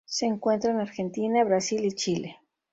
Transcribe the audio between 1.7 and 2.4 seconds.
y Chile.